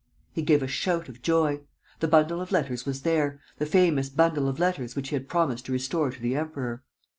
He 0.33 0.41
gave 0.41 0.63
a 0.63 0.67
shout 0.67 1.09
of 1.09 1.21
joy: 1.21 1.61
the 1.99 2.07
bundle 2.07 2.41
of 2.41 2.51
letters 2.51 2.87
was 2.87 3.03
there, 3.03 3.39
the 3.59 3.67
famous 3.67 4.09
bundle 4.09 4.47
of 4.49 4.57
letters 4.57 4.95
which 4.95 5.09
he 5.09 5.15
had 5.15 5.29
promised 5.29 5.67
to 5.67 5.71
restore 5.71 6.09
to 6.09 6.19
the 6.19 6.35
Emperor. 6.35 6.81